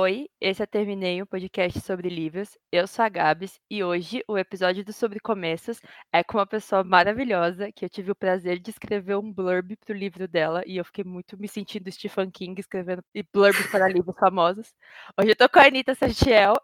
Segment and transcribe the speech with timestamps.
[0.00, 2.56] Oi, esse é Terminei, um podcast sobre livros.
[2.70, 5.80] Eu sou a Gabs e hoje o episódio do Sobre Começos
[6.12, 9.92] é com uma pessoa maravilhosa que eu tive o prazer de escrever um blurb pro
[9.92, 13.02] livro dela e eu fiquei muito me sentindo Stephen King escrevendo
[13.34, 14.72] blurbs para livros famosos.
[15.18, 16.54] Hoje eu tô com a Anitta Santiel,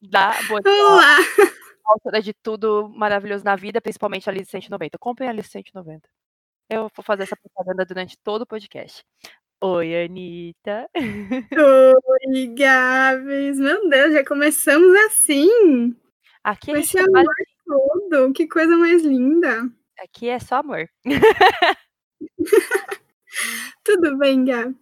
[0.00, 1.18] da Olá!
[1.84, 4.96] autora de tudo maravilhoso na vida, principalmente a Lista 190.
[4.98, 6.08] Comprem a Lista 190.
[6.70, 9.04] Eu vou fazer essa propaganda durante todo o podcast.
[9.66, 10.90] Oi, Anitta.
[10.94, 13.58] Oi, Gabs.
[13.58, 15.96] Meu Deus, já começamos assim.
[16.44, 17.26] Aqui Com esse gente trabalha,
[17.66, 18.32] amor todo.
[18.34, 19.66] Que coisa mais linda.
[19.98, 20.86] aqui é só amor.
[23.82, 24.76] Tudo bem, Gabs?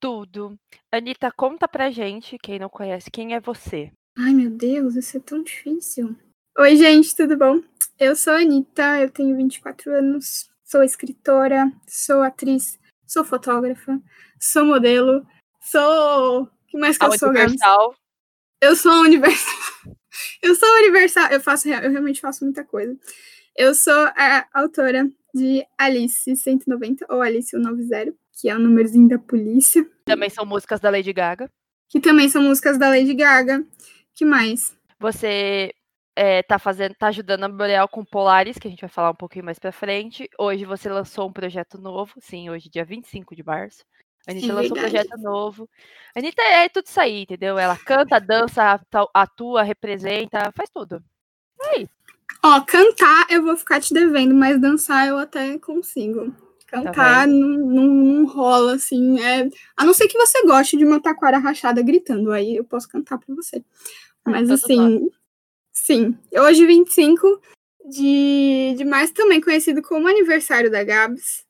[0.00, 0.58] Tudo.
[0.90, 3.92] Anitta, conta pra gente, quem não conhece, quem é você?
[4.16, 6.16] Ai, meu Deus, isso é tão difícil.
[6.58, 7.60] Oi, gente, tudo bom?
[8.00, 14.00] Eu sou a Anitta, eu tenho 24 anos, sou escritora, sou atriz, sou fotógrafa,
[14.38, 15.26] sou modelo,
[15.60, 16.42] sou.
[16.42, 17.30] O que mais que A eu sou?
[17.30, 17.94] Universal.
[18.60, 19.54] Eu sou Universal.
[20.42, 21.30] Eu sou Universal.
[21.30, 22.96] Eu faço, eu realmente faço muita coisa.
[23.56, 29.18] Eu sou a autora de Alice 190, ou Alice 190, que é o númerozinho da
[29.18, 31.48] polícia, Também são músicas da Lady Gaga.
[31.88, 33.64] que também são músicas da Lady Gaga.
[34.14, 34.76] que mais?
[34.98, 35.72] Você
[36.18, 39.14] é, tá fazendo, tá ajudando a Boreal com Polaris, que a gente vai falar um
[39.14, 40.28] pouquinho mais pra frente.
[40.36, 43.84] Hoje você lançou um projeto novo, sim, hoje dia 25 de março.
[44.26, 45.70] A Anitta É lançou um projeto novo.
[46.16, 47.56] A Anitta é tudo isso aí, entendeu?
[47.56, 48.80] Ela canta, dança,
[49.14, 51.00] atua, representa, faz tudo.
[51.62, 51.92] É isso.
[52.44, 56.34] Ó, cantar eu vou ficar te devendo, mas dançar eu até consigo.
[56.66, 57.38] Cantar vendo?
[57.38, 59.22] não, não, não rola, assim.
[59.22, 59.48] É...
[59.76, 63.18] A não ser que você goste de uma taquara rachada gritando, aí eu posso cantar
[63.18, 63.64] pra você.
[64.24, 65.08] Ah, Mas todos assim,
[65.88, 66.14] sim.
[66.34, 67.40] Hoje, 25
[67.88, 71.46] de, de março, também conhecido como aniversário da Gabs,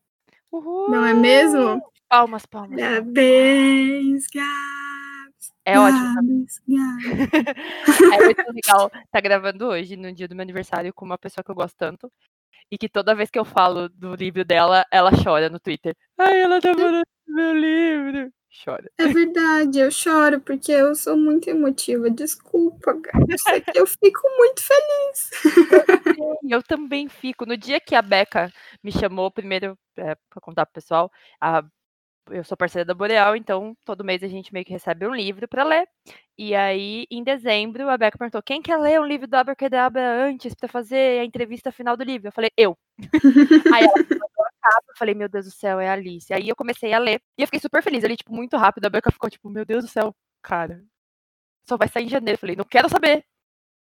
[0.52, 0.90] Uhul!
[0.90, 1.82] não é mesmo?
[2.08, 2.80] Palmas, palmas.
[2.80, 5.52] Parabéns, Gabs.
[5.64, 6.14] É ótimo.
[6.14, 8.12] Gabs, Gabs.
[8.14, 11.50] É muito legal estar gravando hoje, no dia do meu aniversário, com uma pessoa que
[11.50, 12.10] eu gosto tanto.
[12.70, 15.96] E que toda vez que eu falo do livro dela, ela chora no Twitter.
[16.16, 18.32] Ai, ela tá falando do meu livro.
[18.64, 18.90] Chora.
[18.98, 22.10] É verdade, eu choro porque eu sou muito emotiva.
[22.10, 23.42] Desculpa, Gabs.
[23.72, 25.30] Que eu fico muito feliz.
[26.48, 27.44] Eu também fico.
[27.44, 28.50] No dia que a Beca
[28.82, 31.10] me chamou, primeiro, é, pra contar pro pessoal,
[31.40, 31.62] a-
[32.30, 35.48] eu sou parceira da Boreal, então todo mês a gente meio que recebe um livro
[35.48, 35.86] pra ler.
[36.36, 40.54] E aí, em dezembro, a Beca perguntou: quem quer ler um livro do Abracadabra antes
[40.54, 42.28] pra fazer a entrevista final do livro?
[42.28, 42.76] Eu falei: eu.
[43.74, 44.04] Aí ela
[44.68, 46.32] capa, eu falei: meu Deus do céu, é a Alice.
[46.32, 48.02] Aí eu comecei a ler e eu fiquei super feliz.
[48.02, 48.86] Eu li, tipo, muito rápido.
[48.86, 50.84] A Beca ficou tipo: meu Deus do céu, cara,
[51.68, 52.36] só vai sair em janeiro.
[52.36, 53.24] Eu falei: não quero saber.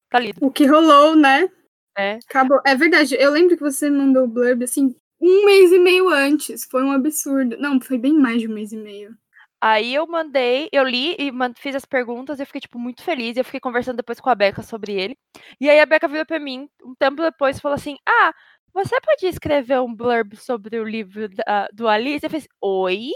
[0.10, 0.40] Tá lido.
[0.42, 1.50] O que rolou, né?
[1.98, 2.20] É.
[2.28, 2.62] Acabou.
[2.66, 6.66] É verdade, eu lembro que você mandou o blurb assim um mês e meio antes.
[6.66, 7.58] Foi um absurdo.
[7.58, 9.16] Não, foi bem mais de um mês e meio.
[9.64, 13.38] Aí eu mandei, eu li e fiz as perguntas, e eu fiquei, tipo, muito feliz.
[13.38, 15.16] Eu fiquei conversando depois com a Beca sobre ele.
[15.60, 18.34] E aí a Beca virou pra mim, um tempo depois, e falou assim: Ah,
[18.74, 22.26] você pode escrever um blurb sobre o livro da- do Alice?
[22.26, 23.12] Eu falei assim, oi?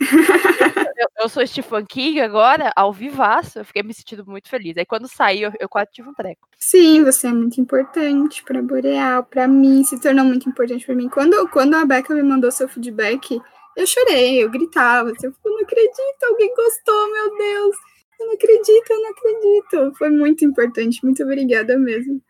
[0.96, 3.58] eu, eu sou Stephen King agora, ao vivaço.
[3.60, 4.76] Eu fiquei me sentindo muito feliz.
[4.76, 6.48] Aí quando saiu, eu, eu quase tive um treco.
[6.58, 11.08] Sim, você é muito importante pra Boreal, pra mim, se tornou muito importante pra mim.
[11.08, 13.40] Quando, quando a Becca me mandou seu feedback,
[13.76, 17.76] eu chorei, eu gritava, assim, eu não acredito, alguém gostou, meu Deus.
[18.20, 19.98] Eu não acredito, eu não acredito.
[19.98, 22.20] Foi muito importante, muito obrigada mesmo.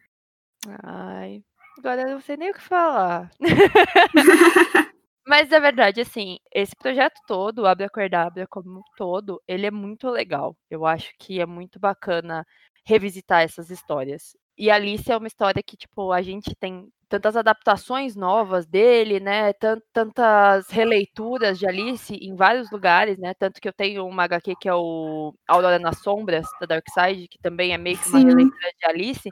[0.84, 1.42] Ai,
[1.82, 3.31] agora eu não sei nem o que falar.
[5.26, 10.09] Mas é verdade, assim, esse projeto todo, o Abracadabra como um todo, ele é muito
[10.10, 10.56] legal.
[10.69, 12.44] Eu acho que é muito bacana
[12.84, 14.37] revisitar essas histórias.
[14.59, 19.53] E Alice é uma história que, tipo, a gente tem tantas adaptações novas dele, né?
[19.54, 23.32] tan- Tantas releituras de Alice em vários lugares, né?
[23.34, 27.28] Tanto que eu tenho uma HQ que é o Aurora nas Sombras, da Dark Side,
[27.28, 29.28] que também é meio que uma releitura de Alice.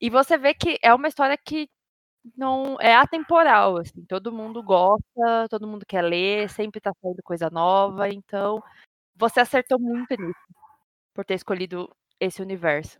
[0.00, 1.68] E você vê que é uma história que
[2.36, 7.48] não é atemporal, assim, todo mundo gosta, todo mundo quer ler, sempre tá saindo coisa
[7.50, 8.62] nova, então
[9.16, 10.40] você acertou muito nisso,
[11.14, 11.88] por ter escolhido
[12.18, 12.98] esse universo.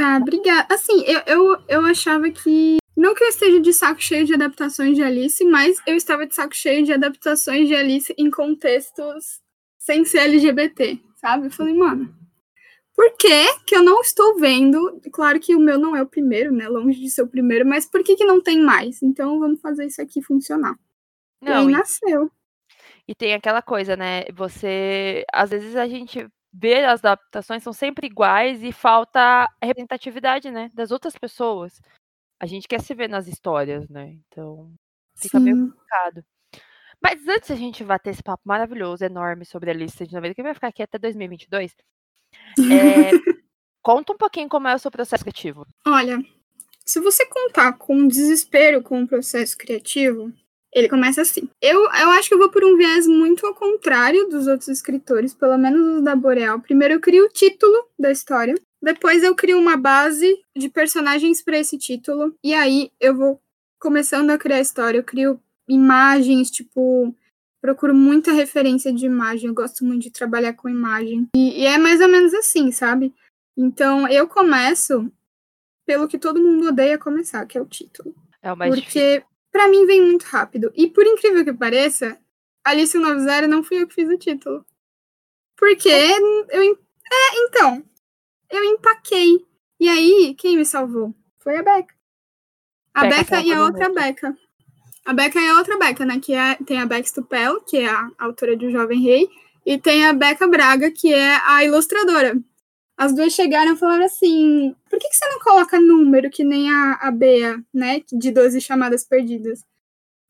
[0.00, 0.74] Ah, obrigada.
[0.74, 2.78] Assim, eu, eu, eu achava que.
[2.96, 6.34] Não que eu esteja de saco cheio de adaptações de Alice, mas eu estava de
[6.34, 9.40] saco cheio de adaptações de Alice em contextos
[9.78, 11.46] sem ser LGBT, sabe?
[11.46, 12.14] Eu falei, mano,
[12.94, 15.00] por que que eu não estou vendo?
[15.12, 16.68] Claro que o meu não é o primeiro, né?
[16.68, 19.02] Longe de ser o primeiro, mas por que que não tem mais?
[19.02, 20.76] Então vamos fazer isso aqui funcionar.
[21.40, 22.30] Não, e, nasceu.
[23.08, 28.06] e tem aquela coisa, né, você, às vezes a gente vê as adaptações são sempre
[28.06, 31.80] iguais e falta representatividade, né, das outras pessoas.
[32.38, 34.72] A gente quer se ver nas histórias, né, então
[35.16, 35.70] fica meio Sim.
[35.70, 36.24] complicado.
[37.02, 40.34] Mas antes a gente vai ter esse papo maravilhoso, enorme sobre a lista de novela,
[40.34, 41.74] que vai ficar aqui até 2022,
[42.58, 43.10] é,
[43.82, 45.66] conta um pouquinho como é o seu processo criativo.
[45.86, 46.22] Olha,
[46.84, 50.32] se você contar com desespero com o processo criativo,
[50.72, 51.48] ele começa assim.
[51.60, 55.34] Eu, eu acho que eu vou por um viés muito ao contrário dos outros escritores,
[55.34, 56.60] pelo menos os da Boreal.
[56.60, 61.58] Primeiro eu crio o título da história, depois eu crio uma base de personagens para
[61.58, 63.40] esse título, e aí eu vou
[63.78, 64.98] começando a criar a história.
[64.98, 67.14] Eu crio imagens, tipo,
[67.62, 71.28] procuro muita referência de imagem, eu gosto muito de trabalhar com imagem.
[71.36, 73.14] E, e é mais ou menos assim, sabe?
[73.56, 75.10] Então eu começo
[75.86, 78.12] pelo que todo mundo odeia começar, que é o título.
[78.42, 80.72] É o mais Porque para mim vem muito rápido.
[80.74, 82.18] E por incrível que pareça,
[82.64, 84.66] Alice 90 não fui eu que fiz o título.
[85.56, 86.74] Porque eu.
[86.74, 87.84] É, então.
[88.50, 89.46] Eu empaquei.
[89.78, 91.14] E aí, quem me salvou?
[91.38, 91.94] Foi a Becca.
[92.92, 94.36] A Becca, Becca e a outra muito.
[95.04, 96.20] A Becca é a outra Becca, né?
[96.20, 99.28] Que é, tem a Becca Stupel, que é a autora de O Jovem Rei,
[99.66, 102.36] e tem a Becca Braga, que é a ilustradora.
[102.96, 106.70] As duas chegaram e falaram assim: por que, que você não coloca número que nem
[106.70, 108.02] a, a Bea, né?
[108.12, 109.64] De 12 chamadas perdidas?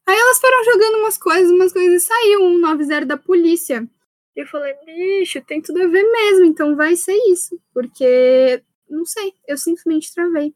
[0.07, 3.89] Aí elas foram jogando umas coisas, umas coisas e saiu um 90 da polícia.
[4.35, 7.61] Eu falei, bicho, tem tudo a ver mesmo, então vai ser isso.
[7.73, 10.55] Porque, não sei, eu simplesmente travei.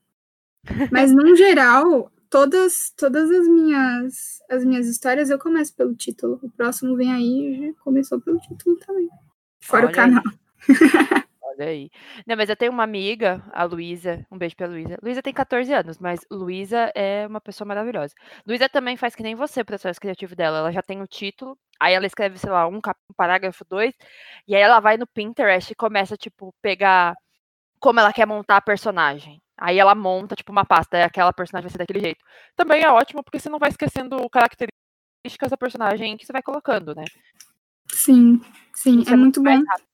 [0.90, 6.38] Mas, no geral, todas, todas as minhas as minhas histórias eu começo pelo título.
[6.42, 9.08] O próximo vem aí já começou pelo título também.
[9.60, 10.22] Fora Olha o canal.
[11.58, 11.90] Olha aí.
[12.26, 14.98] Não, mas eu tenho uma amiga, a Luísa, um beijo pra Luísa.
[15.02, 18.14] Luísa tem 14 anos, mas Luísa é uma pessoa maravilhosa.
[18.46, 20.58] Luísa também faz que nem você o processo criativo dela.
[20.58, 23.94] Ela já tem o título, aí ela escreve, sei lá, um, um parágrafo, dois,
[24.46, 27.14] e aí ela vai no Pinterest e começa, tipo, pegar
[27.80, 29.40] como ela quer montar a personagem.
[29.58, 32.24] Aí ela monta, tipo, uma pasta, é aquela personagem vai ser daquele jeito.
[32.54, 36.94] Também é ótimo, porque você não vai esquecendo características da personagem que você vai colocando,
[36.94, 37.04] né?
[37.90, 38.40] Sim,
[38.74, 39.50] sim, é, é, muito bom.
[39.50, 39.86] Rápido.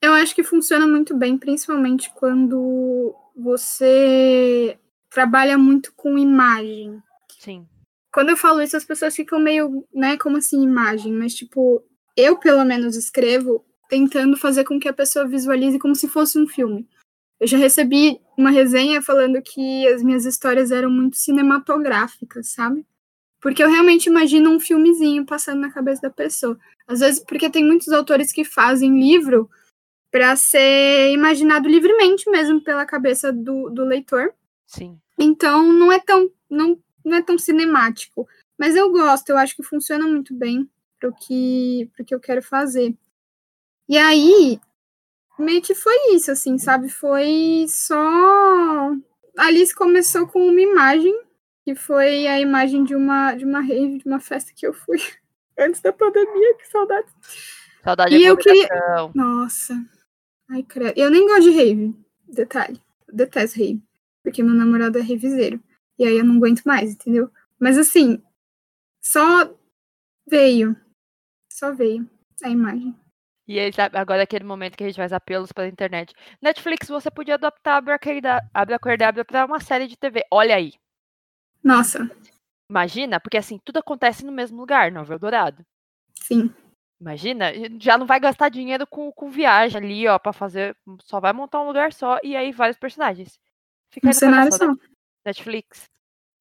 [0.00, 4.78] Eu acho que funciona muito bem, principalmente quando você
[5.10, 7.00] trabalha muito com imagem.
[7.38, 7.68] Sim.
[8.12, 11.12] Quando eu falo isso, as pessoas ficam meio, né, como assim imagem?
[11.12, 11.82] Mas, tipo,
[12.16, 16.46] eu pelo menos escrevo tentando fazer com que a pessoa visualize como se fosse um
[16.46, 16.88] filme.
[17.42, 22.86] Eu já recebi uma resenha falando que as minhas histórias eram muito cinematográficas, sabe?
[23.40, 26.56] Porque eu realmente imagino um filmezinho passando na cabeça da pessoa.
[26.86, 29.50] Às vezes, porque tem muitos autores que fazem livro
[30.08, 34.32] para ser imaginado livremente mesmo pela cabeça do, do leitor.
[34.64, 34.96] Sim.
[35.18, 38.24] Então não é tão não, não é tão cinemático,
[38.56, 42.20] mas eu gosto, eu acho que funciona muito bem para o que pro que eu
[42.20, 42.94] quero fazer.
[43.88, 44.60] E aí
[45.38, 46.88] meio que foi isso assim, sabe?
[46.88, 48.92] Foi só
[49.38, 51.14] Alice começou com uma imagem
[51.64, 54.98] que foi a imagem de uma de uma rave, de uma festa que eu fui
[55.58, 57.06] antes da pandemia, que saudade.
[57.82, 58.68] Saudade e eu queria
[59.14, 59.74] Nossa,
[60.52, 60.98] Ai, credo.
[60.98, 61.96] Eu nem gosto de rave.
[62.28, 62.78] Detalhe.
[63.08, 63.82] Eu detesto rave.
[64.22, 65.58] Porque meu namorado é reviseiro.
[65.98, 67.30] E aí eu não aguento mais, entendeu?
[67.58, 68.22] Mas assim,
[69.00, 69.50] só
[70.28, 70.76] veio.
[71.50, 72.08] Só veio
[72.44, 72.94] a imagem.
[73.46, 76.14] E aí, agora é aquele momento que a gente faz apelos pela internet.
[76.40, 77.82] Netflix, você podia adaptar
[78.54, 80.24] Abracadabra para uma série de TV.
[80.30, 80.74] Olha aí.
[81.62, 82.08] Nossa.
[82.70, 85.64] Imagina, porque assim, tudo acontece no mesmo lugar, no Eldorado.
[86.14, 86.54] Sim.
[87.00, 87.46] Imagina,
[87.80, 90.76] já não vai gastar dinheiro com, com viagem ali, ó, pra fazer.
[91.02, 93.40] Só vai montar um lugar só e aí vários personagens.
[93.92, 94.72] Fica um cenário só.
[95.26, 95.90] Netflix.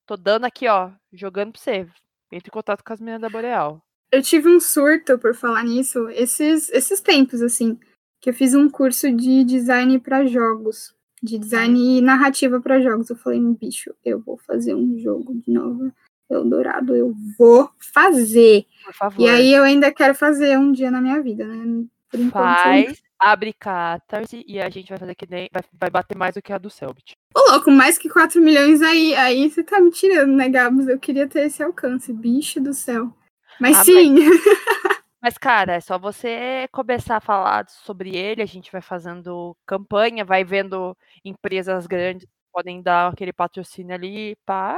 [0.06, 1.90] Tô dando aqui, ó, jogando pra você.
[2.32, 3.82] Entre em contato com as meninas da Boreal.
[4.12, 7.80] Eu tive um surto por falar nisso esses, esses tempos, assim.
[8.20, 10.94] Que eu fiz um curso de design para jogos.
[11.24, 13.10] De design e narrativa para jogos.
[13.10, 15.91] Eu falei, bicho, eu vou fazer um jogo de novo
[16.34, 18.65] Eldorado, eu vou fazer.
[18.86, 19.22] Por favor.
[19.22, 21.86] E aí eu ainda quero fazer um dia na minha vida, né?
[22.10, 25.50] Por enquanto, Faz, abre Catarse e a gente vai fazer que nem.
[25.51, 27.13] Vai, vai bater mais do que a do Selbit.
[27.36, 30.88] Ô, louco, mais que 4 milhões aí, aí você tá me tirando, né, Gabs?
[30.88, 33.13] Eu queria ter esse alcance, bicho do céu.
[33.62, 34.13] Mas ah, sim.
[34.13, 34.41] Mas...
[35.24, 40.25] Mas, cara, é só você começar a falar sobre ele, a gente vai fazendo campanha,
[40.25, 44.77] vai vendo empresas grandes podem dar aquele patrocínio ali, pá,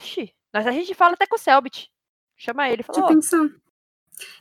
[0.00, 1.90] oxi, mas a gente fala até com o Selbit.
[2.36, 2.82] Chama ele.
[2.82, 3.48] Fala, Deixa eu pensar.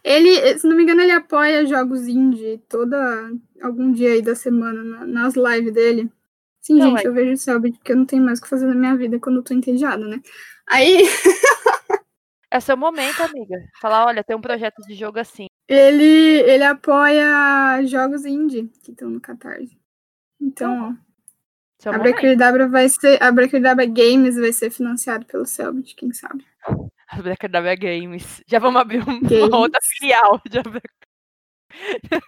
[0.03, 5.05] Ele, se não me engano, ele apoia jogos indie toda algum dia aí da semana
[5.05, 6.11] nas lives dele.
[6.61, 7.07] Sim, então, gente, é.
[7.07, 9.19] eu vejo o Selbit porque eu não tenho mais o que fazer na minha vida
[9.19, 10.21] quando eu tô entediada, né?
[10.67, 11.03] Aí.
[12.51, 13.55] é seu momento, amiga.
[13.81, 15.47] Falar, olha, tem um projeto de jogo assim.
[15.67, 19.77] Ele, ele apoia jogos indie que estão no Catarse.
[20.39, 21.07] Então, então, ó.
[21.79, 23.21] Seu Abracadabra vai ser.
[23.21, 26.43] Abracadabra Games vai ser financiado pelo Selbit, quem sabe?
[27.07, 28.41] Abracadabra Games.
[28.47, 30.61] Já vamos abrir um, uma outra filial de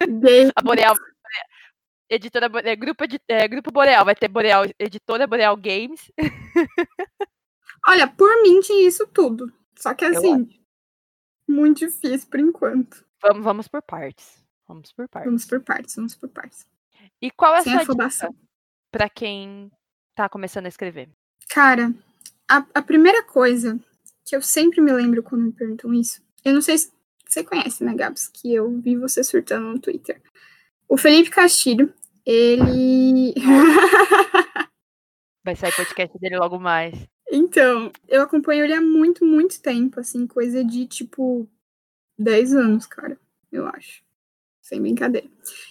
[0.07, 0.51] Games.
[0.55, 0.95] A Boreal.
[2.09, 6.11] Editora é, grupo, é, grupo Boreal, vai ter Boreal, editora Boreal Games.
[7.87, 9.51] Olha, por mim tinha isso tudo.
[9.79, 10.49] Só que assim,
[11.47, 13.05] muito difícil por enquanto.
[13.21, 14.43] Vamos, vamos por partes.
[14.67, 15.25] Vamos por partes.
[15.27, 16.67] Vamos por partes, vamos por partes.
[17.21, 18.29] E qual é a Sem sua afobação.
[18.29, 18.43] dica
[18.91, 19.71] pra quem
[20.15, 21.09] tá começando a escrever?
[21.49, 21.93] Cara,
[22.49, 23.79] a, a primeira coisa
[24.25, 26.91] que eu sempre me lembro quando me perguntam isso, eu não sei se
[27.25, 28.27] você conhece, né, Gabs?
[28.27, 30.21] Que eu vi você surtando no Twitter.
[30.87, 31.93] O Felipe Castilho,
[32.25, 33.33] ele.
[35.43, 37.07] Vai sair podcast dele logo mais.
[37.31, 41.47] Então, eu acompanho ele há muito, muito tempo, assim, coisa de tipo
[42.17, 43.17] 10 anos, cara,
[43.51, 44.03] eu acho.
[44.61, 45.27] Sem brincadeira.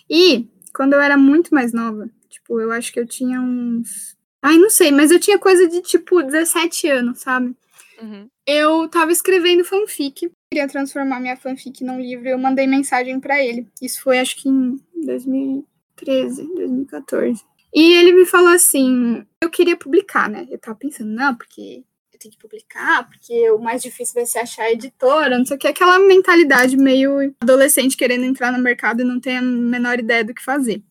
[0.08, 4.16] E quando eu era muito mais nova, tipo, eu acho que eu tinha uns.
[4.42, 7.54] Ai, não sei, mas eu tinha coisa de tipo 17 anos, sabe?
[8.00, 8.28] Uhum.
[8.46, 13.44] Eu tava escrevendo fanfic, queria transformar minha fanfic num livro e eu mandei mensagem pra
[13.44, 13.66] ele.
[13.82, 17.44] Isso foi acho que em 2013, 2014.
[17.74, 20.46] E ele me falou assim: eu queria publicar, né?
[20.50, 24.40] Eu tava pensando, não, porque eu tenho que publicar, porque o mais difícil vai ser
[24.40, 29.00] achar a editora, não sei o que, aquela mentalidade meio adolescente querendo entrar no mercado
[29.00, 30.82] e não tem a menor ideia do que fazer.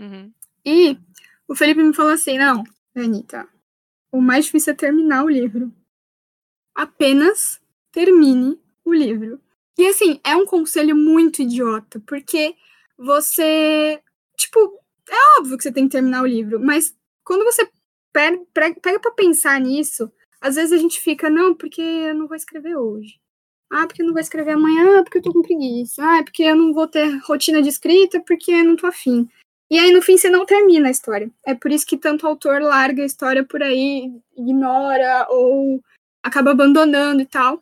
[0.00, 0.32] Uhum.
[0.64, 0.98] E
[1.46, 3.46] o Felipe me falou assim: não, Anitta,
[4.10, 5.72] o mais difícil é terminar o livro.
[6.74, 7.60] Apenas
[7.92, 9.40] termine o livro.
[9.78, 12.54] E assim, é um conselho muito idiota, porque
[12.96, 14.00] você.
[14.36, 16.94] Tipo, é óbvio que você tem que terminar o livro, mas
[17.24, 17.68] quando você
[18.16, 22.26] pe- pre- pega pra pensar nisso, às vezes a gente fica, não, porque eu não
[22.26, 23.20] vou escrever hoje.
[23.70, 26.02] Ah, porque eu não vou escrever amanhã, porque eu tô com preguiça.
[26.02, 29.28] Ah, porque eu não vou ter rotina de escrita, porque eu não tô afim.
[29.68, 31.30] E aí, no fim, você não termina a história.
[31.44, 35.82] É por isso que tanto autor larga a história por aí, ignora ou
[36.22, 37.60] acaba abandonando e tal.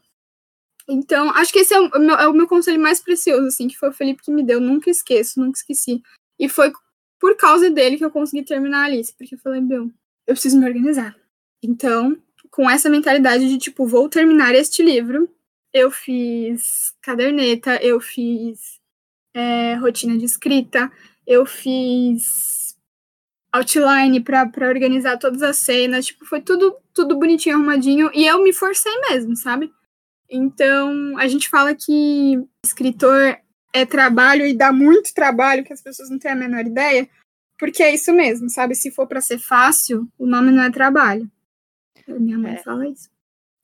[0.86, 3.78] Então, acho que esse é o, meu, é o meu conselho mais precioso, assim, que
[3.78, 4.60] foi o Felipe que me deu.
[4.60, 6.02] Nunca esqueço, nunca esqueci.
[6.38, 6.70] E foi
[7.18, 9.90] por causa dele que eu consegui terminar a Alice, porque eu falei, meu,
[10.26, 11.14] eu preciso me organizar.
[11.62, 12.16] Então,
[12.50, 15.28] com essa mentalidade de, tipo, vou terminar este livro,
[15.72, 18.80] eu fiz caderneta, eu fiz
[19.34, 20.90] é, rotina de escrita,
[21.26, 22.76] eu fiz
[23.52, 28.52] outline para organizar todas as cenas, tipo, foi tudo, tudo bonitinho, arrumadinho, e eu me
[28.52, 29.72] forcei mesmo, sabe?
[30.28, 33.38] Então, a gente fala que escritor
[33.72, 37.08] é trabalho e dá muito trabalho, que as pessoas não têm a menor ideia,
[37.58, 38.74] porque é isso mesmo, sabe?
[38.74, 41.30] Se for para ser fácil, o nome não é trabalho.
[42.08, 42.58] Minha mãe É.
[42.62, 43.08] fala isso.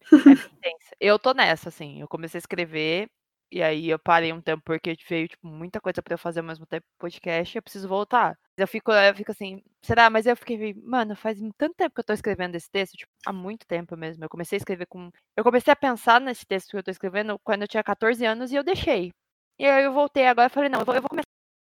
[0.63, 0.97] Intensa.
[1.01, 2.01] Eu tô nessa, assim.
[2.01, 3.09] Eu comecei a escrever
[3.53, 6.47] e aí eu parei um tempo porque veio, tipo, muita coisa pra eu fazer ao
[6.47, 8.39] mesmo tempo podcast e eu preciso voltar.
[8.57, 10.09] Eu fico, eu fico assim, será?
[10.11, 13.33] Mas eu fiquei, mano, faz tanto tempo que eu tô escrevendo esse texto, tipo, há
[13.33, 14.25] muito tempo mesmo.
[14.25, 15.11] Eu comecei a escrever com.
[15.37, 18.53] Eu comecei a pensar nesse texto que eu tô escrevendo quando eu tinha 14 anos
[18.53, 19.11] e eu deixei.
[19.59, 21.27] E aí eu voltei agora e falei, não, eu vou, eu vou começar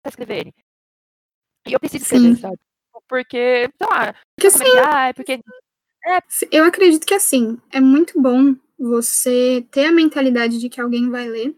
[0.06, 0.54] a escrever ele.
[1.68, 2.42] E eu preciso escrever, Sim.
[2.42, 2.58] sabe?
[3.08, 5.40] Porque, sei lá, Porque assim, ah, é porque
[6.52, 11.28] eu acredito que assim, é muito bom você ter a mentalidade de que alguém vai
[11.28, 11.56] ler,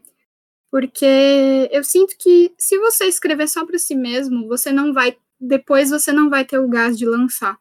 [0.72, 5.90] porque eu sinto que se você escrever só para si mesmo, você não vai, depois
[5.90, 7.60] você não vai ter o gás de lançar.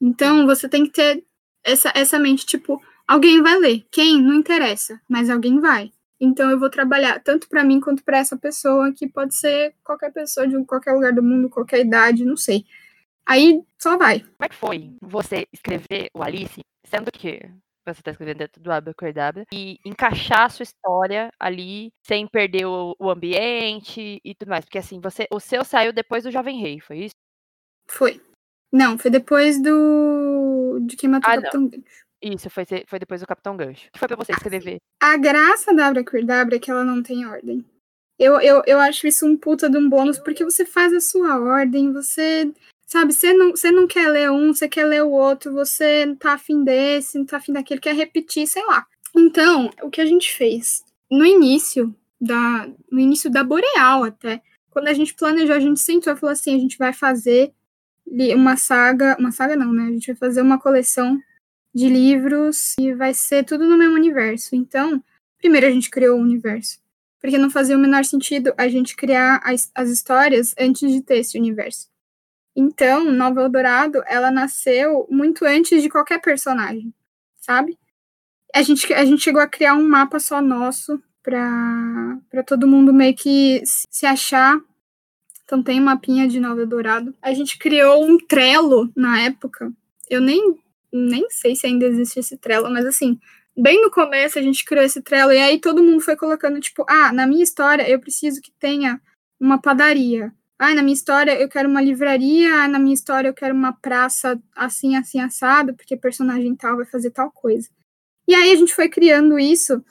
[0.00, 1.24] Então, você tem que ter
[1.64, 3.86] essa, essa mente, tipo, alguém vai ler.
[3.90, 4.22] Quem?
[4.22, 5.90] Não interessa, mas alguém vai.
[6.20, 10.12] Então, eu vou trabalhar tanto para mim quanto para essa pessoa, que pode ser qualquer
[10.12, 12.64] pessoa de qualquer lugar do mundo, qualquer idade, não sei.
[13.26, 14.20] Aí, só vai.
[14.20, 17.40] Como é que foi você escrever o Alice, sendo que
[17.84, 22.94] você está escrevendo dentro do Abracadabra, e encaixar a sua história ali sem perder o,
[22.98, 24.64] o ambiente e tudo mais?
[24.64, 27.14] Porque assim, você, o seu saiu depois do Jovem Rei, foi isso?
[27.88, 28.20] Foi.
[28.72, 30.80] Não, foi depois do.
[30.86, 31.42] de quem matou Ah, o.
[31.42, 32.05] Capitão Gancho.
[32.22, 33.88] Isso, foi, foi depois do Capitão Gancho.
[33.88, 34.78] O que foi pra você Ah, escrever?
[35.00, 37.64] A graça da Abracadabra é que ela não tem ordem.
[38.18, 41.38] Eu, eu, eu acho isso um puta de um bônus, porque você faz a sua
[41.38, 42.50] ordem, você.
[42.86, 46.14] Sabe, você não, você não quer ler um, você quer ler o outro, você não
[46.14, 48.86] tá afim desse, não tá afim daquele, quer repetir, sei lá.
[49.14, 50.84] Então, o que a gente fez?
[51.10, 52.68] No início da.
[52.90, 54.42] No início da Boreal até.
[54.70, 57.52] Quando a gente planejou, a gente sentou e falou assim: a gente vai fazer
[58.34, 59.16] uma saga.
[59.18, 59.84] Uma saga não, né?
[59.84, 61.20] A gente vai fazer uma coleção
[61.76, 64.56] de livros e vai ser tudo no mesmo universo.
[64.56, 65.04] Então,
[65.36, 66.80] primeiro a gente criou o universo.
[67.20, 71.18] Porque não fazia o menor sentido a gente criar as, as histórias antes de ter
[71.18, 71.88] esse universo.
[72.56, 76.94] Então, Nova Eldorado, ela nasceu muito antes de qualquer personagem,
[77.38, 77.78] sabe?
[78.54, 83.14] A gente, a gente chegou a criar um mapa só nosso para todo mundo meio
[83.14, 84.58] que se achar
[85.44, 87.14] Então tem mapinha de Nova Eldorado.
[87.20, 89.70] A gente criou um Trello na época.
[90.08, 90.56] Eu nem,
[90.96, 93.18] nem sei se ainda existe esse Trello, mas assim,
[93.56, 96.84] bem no começo a gente criou esse Trello e aí todo mundo foi colocando, tipo,
[96.88, 99.00] ah, na minha história eu preciso que tenha
[99.38, 100.32] uma padaria.
[100.58, 103.72] Ah, na minha história eu quero uma livraria, ah, na minha história eu quero uma
[103.74, 107.68] praça assim, assim, assado, porque personagem tal vai fazer tal coisa.
[108.26, 109.84] E aí a gente foi criando isso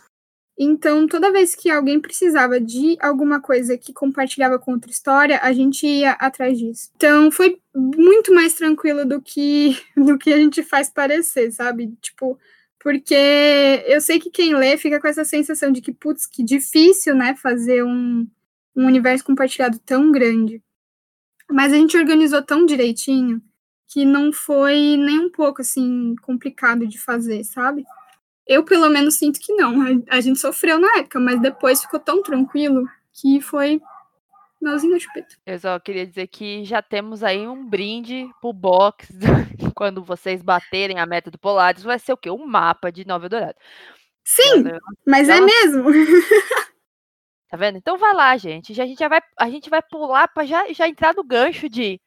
[0.57, 5.51] então, toda vez que alguém precisava de alguma coisa que compartilhava com outra história, a
[5.51, 6.91] gente ia atrás disso.
[6.95, 11.93] Então, foi muito mais tranquilo do que do que a gente faz parecer, sabe?
[12.01, 12.39] Tipo,
[12.79, 17.15] porque eu sei que quem lê fica com essa sensação de que, putz, que difícil,
[17.15, 18.25] né, fazer um,
[18.75, 20.61] um universo compartilhado tão grande.
[21.49, 23.41] Mas a gente organizou tão direitinho
[23.87, 27.83] que não foi nem um pouco, assim, complicado de fazer, sabe?
[28.47, 29.81] Eu, pelo menos, sinto que não.
[29.81, 33.81] A, a gente sofreu na época, mas depois ficou tão tranquilo que foi
[34.61, 35.35] melzinho no chupeta.
[35.45, 39.07] Eu só queria dizer que já temos aí um brinde pro box
[39.75, 41.83] quando vocês baterem a meta do Polaris.
[41.83, 42.29] Vai ser o quê?
[42.29, 43.57] Um mapa de Nova Dourado.
[44.23, 44.63] Sim,
[45.05, 45.89] mas é mesmo.
[47.47, 47.77] Tá vendo?
[47.77, 48.73] Então vai lá, gente.
[48.73, 51.69] Já, a, gente já vai, a gente vai pular para já, já entrar no gancho
[51.69, 52.01] de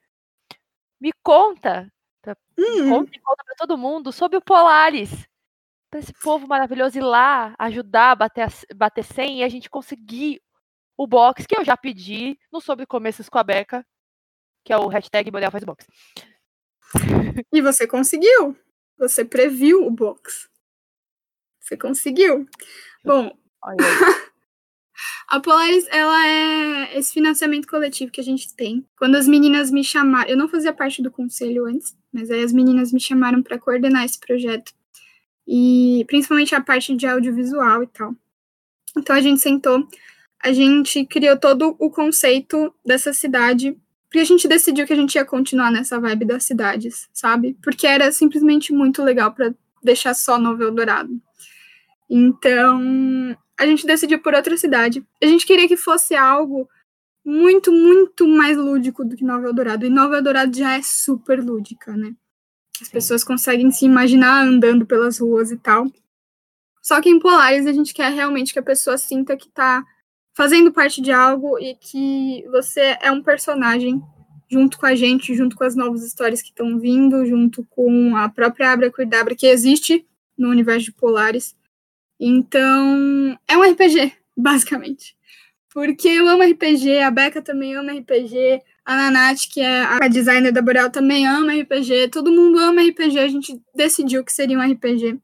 [1.01, 1.91] me conta.
[2.59, 2.91] Hum.
[2.91, 5.28] Conta, conta pra todo mundo sobre o Polaris
[5.91, 10.41] para esse povo maravilhoso ir lá, ajudar, bater, bater 100 e a gente conseguir
[10.97, 13.87] o box que eu já pedi no Sobre Começos com a Beca,
[14.65, 15.87] que é o hashtag Boreal faz box.
[17.53, 18.57] E você conseguiu.
[18.99, 20.49] Você previu o box.
[21.61, 22.47] Você conseguiu.
[23.05, 23.37] Bom,
[25.29, 28.87] a Polaris, ela é esse financiamento coletivo que a gente tem.
[28.97, 32.53] Quando as meninas me chamaram, eu não fazia parte do conselho antes, mas aí as
[32.53, 34.73] meninas me chamaram para coordenar esse projeto
[35.49, 38.15] e principalmente a parte de audiovisual e tal.
[38.95, 39.89] Então a gente sentou,
[40.45, 43.75] a gente criou todo o conceito dessa cidade,
[44.07, 47.57] porque a gente decidiu que a gente ia continuar nessa vibe das cidades, sabe?
[47.63, 51.19] Porque era simplesmente muito legal para deixar só Novo Eldorado.
[52.11, 55.05] Então, a gente decidiu por outra cidade.
[55.23, 56.69] A gente queria que fosse algo
[57.25, 59.85] muito, muito mais lúdico do que Nova Eldorado.
[59.85, 62.15] E Nova Eldorado já é super lúdica, né?
[62.81, 65.87] As pessoas conseguem se imaginar andando pelas ruas e tal.
[66.83, 69.85] Só que em Polaris a gente quer realmente que a pessoa sinta que tá
[70.35, 74.01] fazendo parte de algo e que você é um personagem
[74.51, 78.29] junto com a gente, junto com as novas histórias que estão vindo, junto com a
[78.29, 81.57] própria Abra Cuidabra que existe no universo de Polaris.
[82.19, 85.18] Então, é um RPG, basicamente.
[85.79, 90.51] Porque eu amo RPG, a Becca também ama RPG, a Nanate, que é a designer
[90.51, 92.09] da Boreal, também ama RPG.
[92.09, 93.17] Todo mundo ama RPG.
[93.17, 95.21] A gente decidiu que seria um RPG.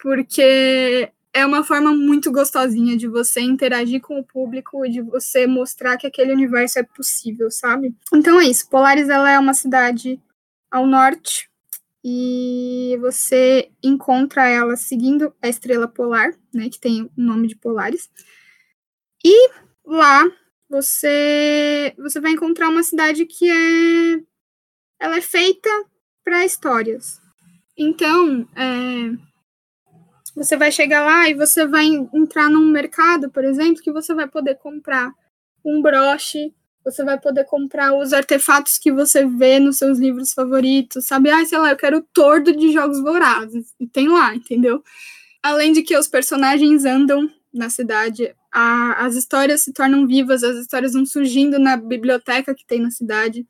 [0.00, 5.48] Porque é uma forma muito gostosinha de você interagir com o público e de você
[5.48, 7.92] mostrar que aquele universo é possível, sabe?
[8.14, 8.70] Então é isso.
[8.70, 10.20] Polaris ela é uma cidade
[10.70, 11.50] ao norte
[12.04, 18.08] e você encontra ela seguindo a estrela polar, né, que tem o nome de Polaris.
[19.24, 19.50] E
[19.84, 20.24] lá
[20.68, 24.20] você você vai encontrar uma cidade que é
[25.00, 25.68] ela é feita
[26.24, 27.20] para histórias.
[27.76, 29.10] Então, é,
[30.34, 34.28] você vai chegar lá e você vai entrar num mercado, por exemplo, que você vai
[34.28, 35.12] poder comprar
[35.64, 41.06] um broche, você vai poder comprar os artefatos que você vê nos seus livros favoritos,
[41.06, 41.30] sabe?
[41.30, 43.74] Ah, sei lá, eu quero o tordo de jogos vorazes.
[43.78, 44.82] E tem lá, entendeu?
[45.42, 50.56] Além de que os personagens andam na cidade, a, as histórias se tornam vivas, as
[50.58, 53.46] histórias vão surgindo na biblioteca que tem na cidade.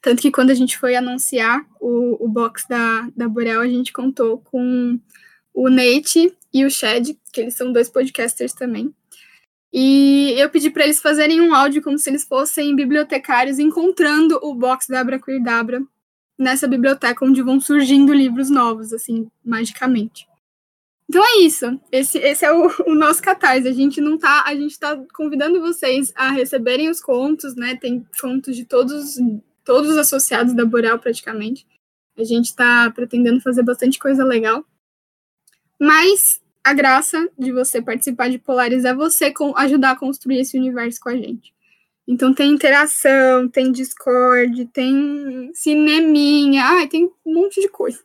[0.00, 3.92] Tanto que quando a gente foi anunciar o, o box da, da Boreal, a gente
[3.92, 4.98] contou com
[5.54, 8.92] o Nate e o Shed, que eles são dois podcasters também.
[9.72, 14.54] E eu pedi para eles fazerem um áudio como se eles fossem bibliotecários encontrando o
[14.54, 15.82] box da Abracuidabra
[16.36, 20.26] nessa biblioteca onde vão surgindo livros novos, assim, magicamente.
[21.12, 21.78] Então é isso.
[21.92, 23.68] Esse, esse é o, o, nosso catarse.
[23.68, 24.44] A gente não tá.
[24.46, 27.76] A gente tá convidando vocês a receberem os contos, né?
[27.76, 29.18] Tem contos de todos,
[29.62, 31.66] todos os associados da Boreal, praticamente.
[32.16, 34.64] A gente está pretendendo fazer bastante coisa legal.
[35.78, 40.56] Mas a graça de você participar de Polaris é você com, ajudar a construir esse
[40.56, 41.52] universo com a gente.
[42.08, 48.02] Então tem interação, tem Discord, tem cineminha, ai, tem um monte de coisa.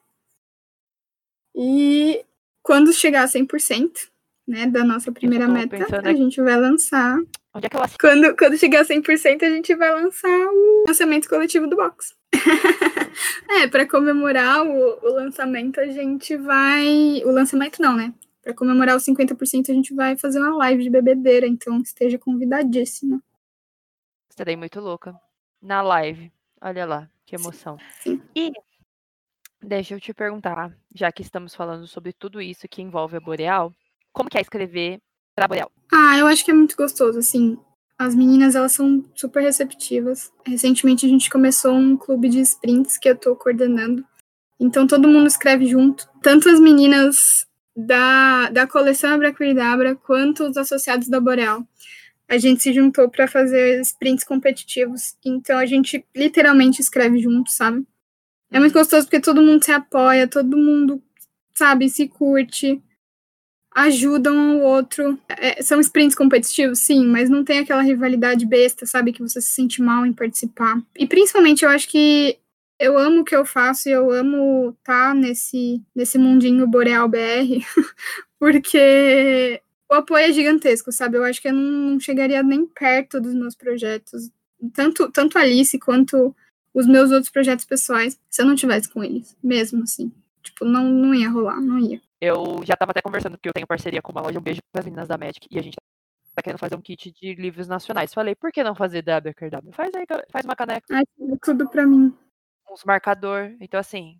[1.55, 2.25] E
[2.67, 4.09] quando chegar a 100%,
[4.45, 7.17] né, da nossa primeira meta, a gente vai lançar.
[7.53, 11.29] Onde é que eu quando, quando chegar a 100%, a gente vai lançar o lançamento
[11.29, 12.13] coletivo do box.
[13.49, 17.21] é, para comemorar o, o lançamento, a gente vai.
[17.23, 18.13] O lançamento não, né?
[18.43, 23.23] Para comemorar os 50%, a gente vai fazer uma live de bebedeira, então esteja convidadíssima.
[24.35, 25.15] Serei muito louca.
[25.61, 26.33] Na live.
[26.59, 27.77] Olha lá, que emoção.
[28.01, 28.21] Sim.
[28.35, 28.51] E
[29.61, 33.73] deixa eu te perguntar, já que estamos falando sobre tudo isso que envolve a Boreal,
[34.13, 34.99] como que é escrever
[35.35, 35.71] pra Boreal?
[35.91, 37.57] Ah, eu acho que é muito gostoso, assim.
[37.99, 40.31] As meninas, elas são super receptivas.
[40.45, 44.05] Recentemente a gente começou um clube de sprints que eu tô coordenando.
[44.59, 46.07] Então todo mundo escreve junto.
[46.21, 51.63] Tanto as meninas da, da coleção Abracuridabra quanto os associados da Boreal.
[52.27, 55.15] A gente se juntou para fazer sprints competitivos.
[55.23, 57.85] Então a gente literalmente escreve junto, sabe?
[58.51, 61.01] É muito gostoso porque todo mundo se apoia, todo mundo,
[61.53, 62.81] sabe, se curte
[63.77, 65.19] ajudam um ao outro.
[65.29, 69.13] É, são sprints competitivos, sim, mas não tem aquela rivalidade besta, sabe?
[69.13, 70.81] Que você se sente mal em participar.
[70.97, 72.39] E principalmente eu acho que
[72.79, 77.07] eu amo o que eu faço e eu amo estar tá nesse, nesse mundinho Boreal
[77.07, 77.63] BR,
[78.39, 81.17] porque o apoio é gigantesco, sabe?
[81.17, 84.31] Eu acho que eu não, não chegaria nem perto dos meus projetos,
[84.73, 86.35] tanto, tanto Alice quanto
[86.73, 90.11] os meus outros projetos pessoais, se eu não tivesse com eles, mesmo assim.
[90.41, 92.01] Tipo, não, não ia rolar, não ia.
[92.19, 94.79] Eu já tava até conversando que eu tenho parceria com uma loja, um beijo para
[94.81, 95.75] as meninas da Magic, e a gente
[96.35, 98.13] tá querendo fazer um kit de livros nacionais.
[98.13, 99.73] Falei, por que não fazer W, W?
[99.73, 100.85] Faz aí, faz uma caneca.
[100.91, 101.03] Ai,
[101.41, 102.15] tudo pra mim.
[102.69, 103.55] Uns marcador.
[103.59, 104.19] Então, assim,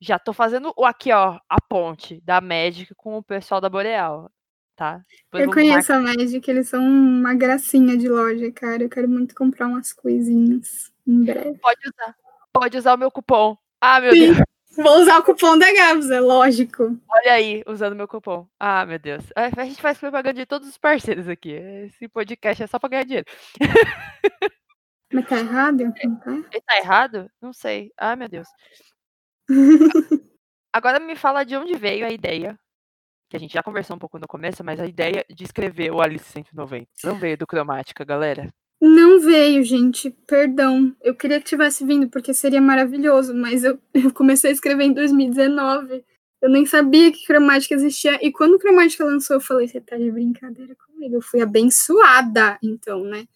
[0.00, 4.30] já tô fazendo aqui, ó, a ponte da Magic com o pessoal da Boreal,
[4.76, 5.02] tá?
[5.24, 6.12] Depois eu conheço marcar...
[6.12, 8.82] a Magic, eles são uma gracinha de loja, cara.
[8.82, 11.58] Eu quero muito comprar umas coisinhas em breve.
[11.58, 12.14] Pode usar.
[12.52, 13.56] Pode usar o meu cupom.
[13.80, 14.34] Ah, meu Sim.
[14.34, 14.38] Deus.
[14.76, 17.00] Vou usar o cupom da Gabs, é lógico.
[17.08, 18.46] Olha aí, usando meu cupom.
[18.60, 19.24] Ah, meu Deus.
[19.34, 21.52] A gente faz propaganda de todos os parceiros aqui.
[21.52, 23.26] Esse podcast é só pra ganhar dinheiro.
[25.12, 25.80] Mas tá errado?
[25.80, 27.30] Ele tá errado?
[27.40, 27.90] Não sei.
[27.96, 28.48] Ah, meu Deus.
[30.72, 32.58] Agora me fala de onde veio a ideia,
[33.28, 36.00] que a gente já conversou um pouco no começo, mas a ideia de escrever o
[36.00, 36.86] Alice 190.
[37.04, 38.52] Não veio do Cromática, galera?
[38.80, 40.10] Não veio, gente.
[40.26, 40.94] Perdão.
[41.02, 44.92] Eu queria que tivesse vindo, porque seria maravilhoso, mas eu, eu comecei a escrever em
[44.92, 46.04] 2019.
[46.42, 48.18] Eu nem sabia que cromática existia.
[48.24, 51.16] E quando cromática lançou, eu falei: você tá de brincadeira comigo?
[51.16, 53.26] Eu fui abençoada, então, né?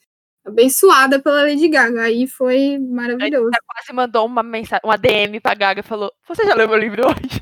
[0.45, 2.03] Abençoada pela Lady Gaga.
[2.03, 3.51] Aí foi maravilhoso.
[3.53, 6.79] Ela quase mandou uma mensagem, uma DM pra Gaga e falou: Você já leu meu
[6.79, 7.41] livro hoje?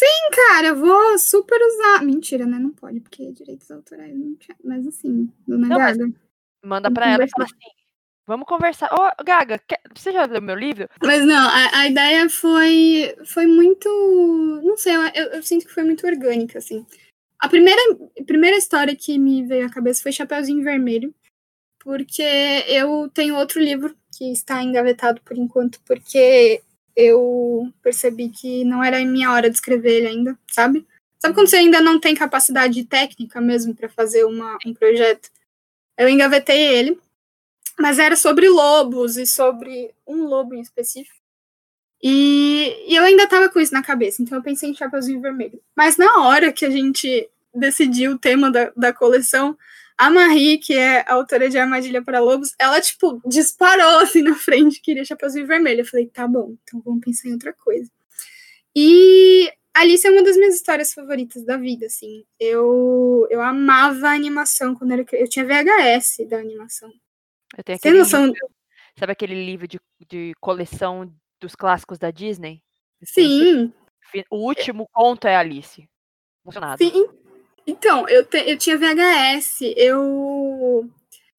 [0.00, 2.02] Sim, cara, eu vou super usar.
[2.02, 2.58] Mentira, né?
[2.58, 4.56] Não pode, porque é direitos autorais não tinha.
[4.64, 6.06] Mas assim, Dona não, Gaga.
[6.06, 6.14] Mas
[6.64, 7.54] Manda para ela e fala assim:
[8.26, 8.88] vamos conversar.
[8.94, 9.78] Ô, oh, Gaga, quer...
[9.94, 10.88] você já leu meu livro?
[11.02, 13.90] Mas não, a, a ideia foi, foi muito.
[14.64, 16.86] Não sei, eu, eu, sinto que foi muito orgânica, assim.
[17.38, 17.80] A primeira,
[18.18, 21.14] a primeira história que me veio à cabeça foi Chapeuzinho Vermelho,
[21.78, 22.22] porque
[22.68, 26.62] eu tenho outro livro que está engavetado por enquanto, porque
[26.96, 30.86] eu percebi que não era a minha hora de escrever ele ainda, sabe?
[31.18, 35.30] Sabe quando você ainda não tem capacidade técnica mesmo para fazer uma, um projeto?
[35.98, 36.98] Eu engavetei ele,
[37.78, 41.20] mas era sobre lobos e sobre um lobo em específico.
[42.02, 45.60] E, e eu ainda tava com isso na cabeça, então eu pensei em Chapeuzinho Vermelho.
[45.76, 49.56] Mas na hora que a gente decidiu o tema da, da coleção,
[50.00, 54.34] a Marie, que é a autora de Armadilha para Lobos, ela, tipo, disparou assim na
[54.34, 55.82] frente, queria Chapeuzinho Vermelho.
[55.82, 57.90] Eu falei, tá bom, então vamos pensar em outra coisa.
[58.74, 62.24] E Alice é uma das minhas histórias favoritas da vida, assim.
[62.38, 66.90] Eu, eu amava a animação quando era eu tinha VHS da animação.
[67.58, 68.24] Eu tenho aquele noção...
[68.24, 68.48] livro,
[68.98, 72.62] sabe aquele livro de, de coleção dos clássicos da Disney?
[73.02, 73.70] Sim.
[74.30, 75.86] O último conto é Alice.
[76.42, 76.82] Emocionado.
[76.82, 77.19] Sim.
[77.70, 80.90] Então, eu, te, eu tinha VHS, eu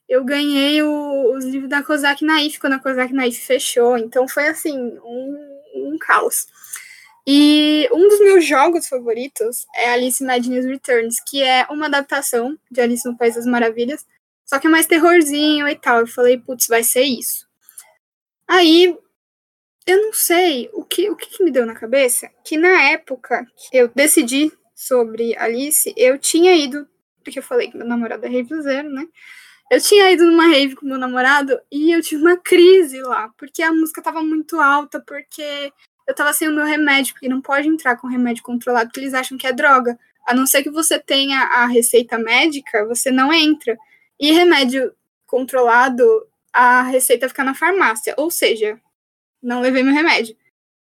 [0.07, 4.47] eu ganhei o, os livros da Kozak Naif quando a Kozak Naif fechou, então foi
[4.47, 6.47] assim, um, um caos.
[7.27, 12.79] E um dos meus jogos favoritos é Alice Madness Returns, que é uma adaptação de
[12.79, 14.05] Alice no País das Maravilhas,
[14.45, 15.99] só que é mais terrorzinho e tal.
[15.99, 17.45] Eu falei, putz, vai ser isso.
[18.47, 18.97] Aí,
[19.85, 23.45] eu não sei o que, o que, que me deu na cabeça, que na época
[23.69, 26.87] que eu decidi sobre Alice, eu tinha ido,
[27.23, 29.07] porque eu falei que meu namorado é ravezeiro, né?
[29.69, 33.61] Eu tinha ido numa rave com meu namorado e eu tive uma crise lá, porque
[33.61, 35.71] a música tava muito alta, porque
[36.07, 39.13] eu tava sem o meu remédio, porque não pode entrar com remédio controlado, porque eles
[39.13, 39.99] acham que é droga.
[40.25, 43.77] A não ser que você tenha a receita médica, você não entra.
[44.19, 44.93] E remédio
[45.27, 46.03] controlado,
[46.51, 48.15] a receita fica na farmácia.
[48.17, 48.81] Ou seja,
[49.41, 50.35] não levei meu remédio.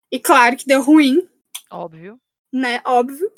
[0.10, 1.28] E claro que deu ruim.
[1.70, 2.20] Óbvio.
[2.52, 2.82] Né?
[2.86, 3.32] Óbvio.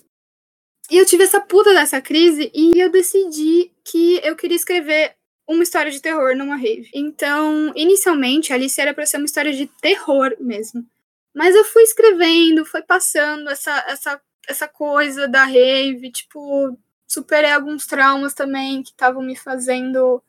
[0.92, 5.16] E eu tive essa puta dessa crise e eu decidi que eu queria escrever
[5.48, 6.90] uma história de terror numa rave.
[6.94, 10.86] Então, inicialmente, a Alice era pra ser uma história de terror mesmo.
[11.34, 16.78] Mas eu fui escrevendo, foi passando essa, essa, essa coisa da rave, tipo,
[17.08, 20.22] superei alguns traumas também que estavam me fazendo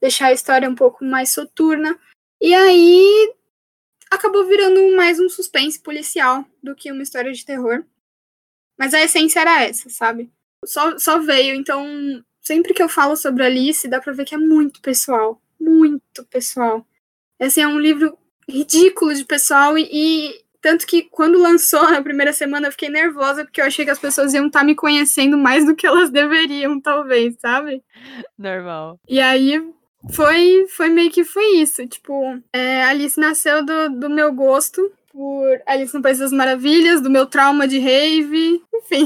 [0.00, 1.96] deixar a história um pouco mais soturna.
[2.40, 3.34] E aí
[4.10, 7.84] acabou virando mais um suspense policial do que uma história de terror.
[8.78, 10.30] Mas a essência era essa, sabe?
[10.64, 11.84] Só, só veio, então
[12.40, 15.40] sempre que eu falo sobre Alice, dá pra ver que é muito pessoal.
[15.60, 16.86] Muito pessoal.
[17.40, 18.16] Assim, é um livro
[18.48, 23.44] ridículo de pessoal e, e tanto que quando lançou na primeira semana eu fiquei nervosa
[23.44, 26.10] porque eu achei que as pessoas iam estar tá me conhecendo mais do que elas
[26.10, 27.82] deveriam, talvez, sabe?
[28.38, 28.98] Normal.
[29.08, 29.62] E aí
[30.10, 31.86] foi, foi meio que foi isso.
[31.86, 37.10] Tipo, é, Alice nasceu do, do meu gosto por Alice no País das Maravilhas, do
[37.10, 39.04] meu trauma de rave, enfim.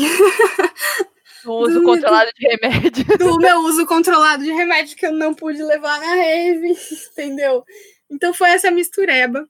[1.44, 3.18] Do uso do, controlado de remédio.
[3.18, 6.76] Do meu uso controlado de remédio que eu não pude levar na rave,
[7.12, 7.64] entendeu?
[8.10, 9.48] Então foi essa mistureba.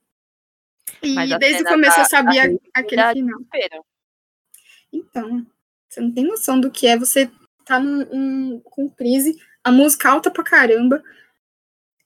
[1.03, 3.41] E desde o começo da, eu sabia aquele final.
[4.93, 5.47] Então,
[5.89, 7.31] você não tem noção do que é você
[7.65, 11.03] tá num, um, com crise, a música alta pra caramba,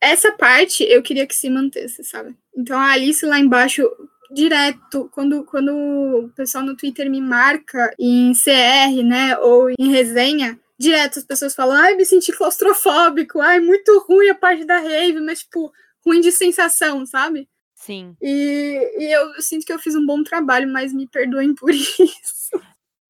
[0.00, 2.36] essa parte eu queria que se mantesse, sabe?
[2.56, 3.82] Então a Alice lá embaixo,
[4.30, 10.58] direto, quando, quando o pessoal no Twitter me marca em CR, né, ou em resenha,
[10.78, 15.20] direto as pessoas falam, ai, me senti claustrofóbico, ai, muito ruim a parte da rave,
[15.20, 15.72] mas, tipo,
[16.04, 17.48] ruim de sensação, sabe?
[17.74, 18.16] Sim.
[18.20, 22.50] E, e eu sinto que eu fiz um bom trabalho, mas me perdoem por isso.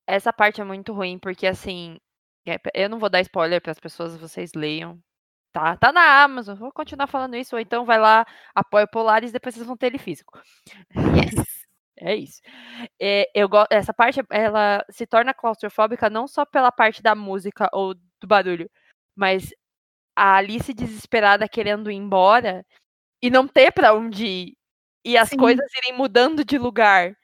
[0.07, 1.99] Essa parte é muito ruim, porque, assim,
[2.47, 4.99] é, eu não vou dar spoiler para as pessoas, vocês leiam,
[5.57, 9.33] Tá, tá na Amazon, vou continuar falando isso, ou então vai lá, apoia o Polaris,
[9.33, 10.39] depois vocês vão ter ele físico.
[10.95, 11.35] Yes.
[11.99, 12.43] É isso.
[13.01, 17.95] É, eu essa parte ela se torna claustrofóbica não só pela parte da música ou
[17.95, 18.71] do barulho,
[19.17, 19.49] mas
[20.15, 22.67] a Alice desesperada querendo ir embora
[23.23, 24.57] e não ter para onde ir.
[25.07, 25.39] E as Sim.
[25.39, 27.17] coisas irem mudando de lugar.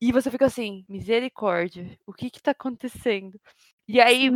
[0.00, 3.38] E você fica assim, misericórdia, o que que tá acontecendo?
[3.88, 4.30] E aí,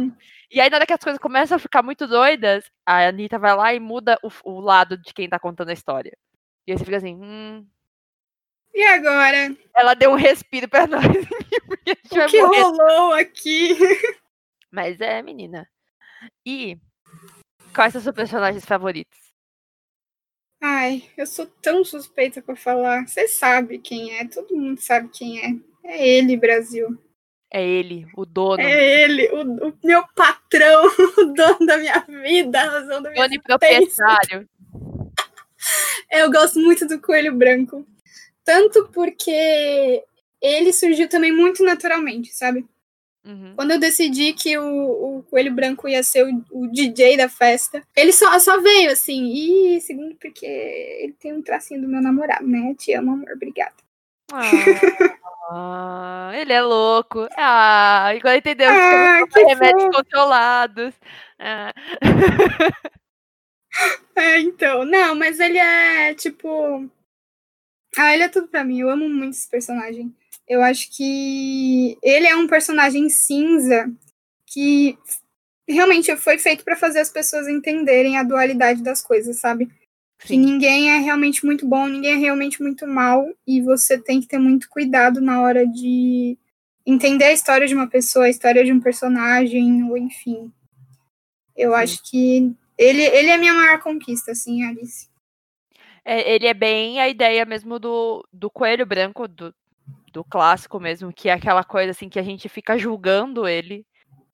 [0.51, 3.55] e aí, na hora que as coisas começam a ficar muito doidas, a Anitta vai
[3.57, 6.17] lá e muda o, o lado de quem tá contando a história.
[6.67, 7.67] E aí você fica assim, hum.
[8.73, 9.57] E agora?
[9.75, 11.05] Ela deu um respiro pra nós.
[11.05, 12.61] o que morrer.
[12.61, 13.77] rolou aqui?
[14.71, 15.69] Mas é, menina.
[16.47, 16.79] E
[17.75, 19.19] quais são seus personagens favoritos?
[20.63, 23.09] Ai, eu sou tão suspeita pra falar.
[23.09, 25.49] Você sabe quem é, todo mundo sabe quem é.
[25.83, 27.03] É ele, Brasil.
[27.53, 28.63] É ele, o dono.
[28.63, 30.85] É ele, o, o meu patrão,
[31.19, 34.49] o dono da minha vida, a razão da minha Dono e proprietário.
[36.11, 37.87] Eu gosto muito do Coelho Branco.
[38.45, 40.03] Tanto porque
[40.41, 42.65] ele surgiu também muito naturalmente, sabe?
[43.25, 43.53] Uhum.
[43.55, 47.83] Quando eu decidi que o, o, Coelho Branco ia ser o, o, DJ da festa,
[47.95, 49.31] ele só, só veio assim.
[49.77, 52.75] E segundo, porque ele tem um tracinho do meu namorado, né?
[52.79, 53.75] Te amo, amor, obrigada.
[54.33, 54.51] Ah.
[55.53, 57.27] Ah, ele é louco.
[57.37, 58.69] Ah, agora entendeu.
[58.71, 59.97] Ah, que remédios fofo.
[59.97, 60.95] controlados.
[61.39, 61.73] Ah.
[64.17, 64.85] É, então.
[64.85, 66.89] Não, mas ele é tipo.
[67.97, 68.81] Ah, ele é tudo pra mim.
[68.81, 70.15] Eu amo muito esse personagem.
[70.49, 73.91] Eu acho que ele é um personagem cinza
[74.47, 74.99] que
[75.69, 79.71] realmente foi feito para fazer as pessoas entenderem a dualidade das coisas, sabe?
[80.25, 84.27] Que ninguém é realmente muito bom, ninguém é realmente muito mal, e você tem que
[84.27, 86.37] ter muito cuidado na hora de
[86.85, 90.53] entender a história de uma pessoa, a história de um personagem, ou enfim.
[91.57, 91.77] Eu Sim.
[91.77, 95.09] acho que ele, ele é a minha maior conquista, assim, Alice.
[96.05, 99.55] É, ele é bem a ideia mesmo do, do coelho branco, do,
[100.13, 103.87] do clássico mesmo, que é aquela coisa assim que a gente fica julgando ele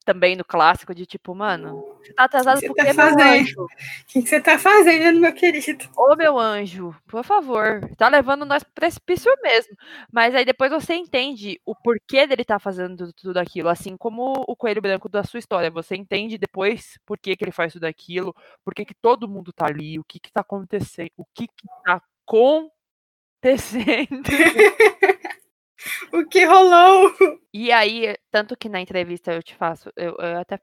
[0.07, 3.17] também no clássico, de tipo, mano, você tá atrasado que porque tá fazendo?
[3.17, 3.63] meu anjo.
[3.65, 3.69] O
[4.07, 5.85] que, você tá fazendo, meu querido?
[5.97, 9.77] Ô, meu anjo, por favor, tá levando nós pro precipício mesmo.
[10.11, 14.55] Mas aí depois você entende o porquê dele tá fazendo tudo aquilo, assim como o
[14.55, 15.73] coelho branco da sua história.
[15.73, 18.33] Você entende depois por que, que ele faz tudo aquilo,
[18.65, 21.67] por que, que todo mundo tá ali, o que que tá acontecendo, o que que
[21.85, 22.71] tá acontecendo.
[26.13, 27.13] o que rolou?
[27.53, 30.61] E aí, tanto que na entrevista eu te faço, eu, eu até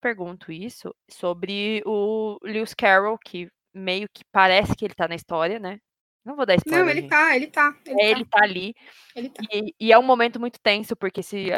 [0.00, 5.58] pergunto isso sobre o Lewis Carroll, que meio que parece que ele tá na história,
[5.58, 5.78] né?
[6.24, 6.84] Não vou dar spoiler.
[6.84, 7.10] Não, ele gente.
[7.10, 7.76] tá, ele tá.
[7.86, 8.10] Ele, é, tá.
[8.10, 8.38] ele tá.
[8.42, 8.74] ali.
[9.14, 9.42] Ele tá.
[9.52, 11.48] E, e, é um momento muito tenso, porque se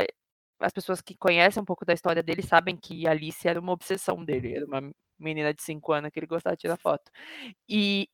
[0.59, 4.25] as pessoas que conhecem um pouco da história dele sabem que Alice era uma obsessão
[4.25, 4.57] dele.
[4.57, 7.11] Era uma menina de 5 anos que ele gostava de tirar foto.
[7.69, 8.09] E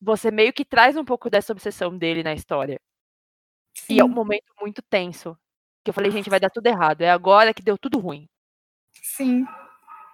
[0.00, 2.80] você meio que traz um pouco dessa obsessão dele na história.
[3.86, 3.94] Sim.
[3.94, 5.36] E é um momento muito tenso.
[5.84, 7.02] Que eu falei, gente, vai dar tudo errado.
[7.02, 8.28] É agora que deu tudo ruim.
[9.02, 9.46] Sim.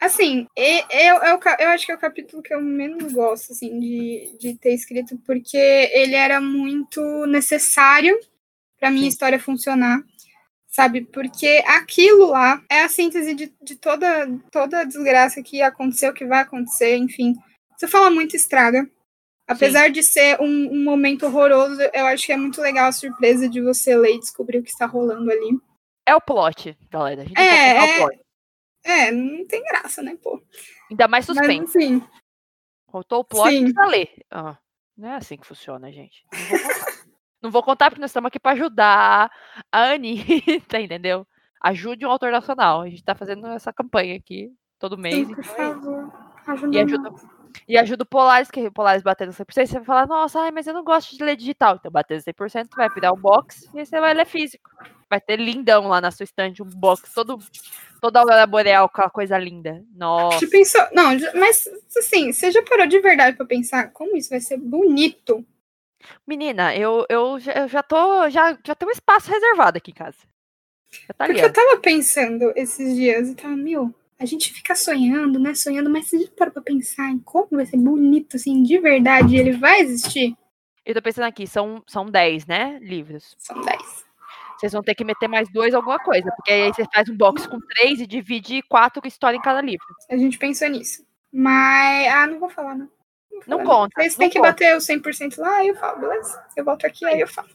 [0.00, 4.36] Assim, eu, eu, eu acho que é o capítulo que eu menos gosto, assim, de,
[4.38, 8.18] de ter escrito, porque ele era muito necessário
[8.78, 10.02] para minha história funcionar,
[10.68, 11.06] sabe?
[11.06, 16.26] Porque aquilo lá é a síntese de, de toda, toda a desgraça que aconteceu, que
[16.26, 17.34] vai acontecer, enfim.
[17.74, 18.86] você fala muito estraga.
[19.46, 19.92] Apesar Sim.
[19.92, 23.60] de ser um, um, momento horroroso, eu acho que é muito legal a surpresa de
[23.60, 25.58] você ler e descobrir o que está rolando ali.
[26.06, 27.22] É o plot, galera.
[27.22, 28.20] A gente é, é, o plot.
[28.84, 30.42] é, não tem graça, né, pô?
[30.90, 31.58] Ainda mais suspense.
[31.58, 32.02] Mas, enfim.
[32.86, 33.72] Contou o plot Sim.
[33.72, 34.08] pra ler.
[34.30, 34.56] Ah,
[34.96, 36.24] não é assim que funciona, gente.
[36.32, 37.04] Não vou contar,
[37.42, 39.30] não vou contar porque nós estamos aqui para ajudar
[39.70, 41.26] a Anitta, entendeu?
[41.60, 42.82] Ajude um autor nacional.
[42.82, 45.26] A gente tá fazendo essa campanha aqui todo mês.
[45.26, 46.12] Sim, por então, é favor.
[46.46, 47.10] Ajuda e ajuda,
[47.68, 50.66] e ajuda o Polaris, que o Polaris batendo 100%, você vai falar, nossa, ai, mas
[50.66, 51.76] eu não gosto de ler digital.
[51.76, 54.70] Então, batendo 100%, vai virar um box e você vai ler físico.
[55.08, 57.38] Vai ter lindão lá na sua estante, um box todo,
[58.00, 59.82] toda a boreal com a coisa linda.
[59.94, 60.38] Nossa.
[60.38, 64.40] Você pensou, não, mas assim, você já parou de verdade pra pensar como isso vai
[64.40, 65.44] ser bonito?
[66.26, 70.18] Menina, eu, eu, eu já tô, já, já tenho um espaço reservado aqui em casa.
[71.16, 75.54] Tá Porque eu tava pensando esses dias e tava, meu, a gente fica sonhando, né?
[75.54, 78.78] Sonhando, mas se a gente para pra pensar em como vai ser bonito, assim, de
[78.78, 80.36] verdade, ele vai existir?
[80.84, 82.78] Eu tô pensando aqui, são, são 10, né?
[82.80, 83.34] Livros.
[83.38, 84.04] São 10.
[84.58, 87.46] Vocês vão ter que meter mais dois alguma coisa, porque aí você faz um box
[87.46, 89.84] com três e divide quatro histórias em cada livro.
[90.10, 91.04] A gente pensou nisso.
[91.32, 92.08] Mas.
[92.08, 92.88] Ah, não vou falar, não.
[93.46, 94.00] Não, não conta.
[94.00, 94.50] Vocês têm que conta.
[94.52, 96.44] bater o 100% lá, aí eu falo, beleza?
[96.56, 97.48] Eu volto aqui, aí eu falo.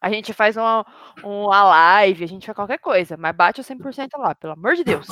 [0.00, 0.86] A gente faz uma,
[1.22, 4.84] uma live, a gente faz qualquer coisa, mas bate o 100% lá, pelo amor de
[4.84, 5.06] Deus.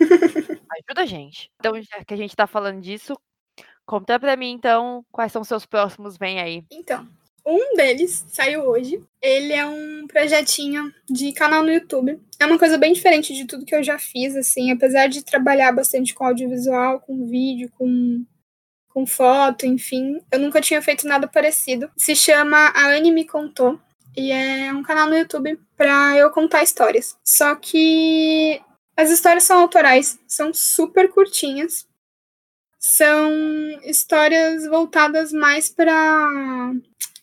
[0.00, 1.50] Ajuda a gente.
[1.56, 3.18] Então, já que a gente tá falando disso,
[3.84, 6.64] conta pra mim, então, quais são seus próximos, vem aí.
[6.70, 7.06] Então,
[7.44, 9.02] um deles saiu hoje.
[9.20, 12.20] Ele é um projetinho de canal no YouTube.
[12.38, 15.72] É uma coisa bem diferente de tudo que eu já fiz, assim, apesar de trabalhar
[15.72, 18.24] bastante com audiovisual, com vídeo, com
[18.92, 20.20] com foto, enfim.
[20.30, 21.90] Eu nunca tinha feito nada parecido.
[21.96, 23.80] Se chama A Anne Me Contou.
[24.16, 27.16] E é um canal no YouTube pra eu contar histórias.
[27.24, 28.60] Só que
[28.96, 31.86] as histórias são autorais, são super curtinhas.
[32.78, 33.30] São
[33.84, 36.74] histórias voltadas mais para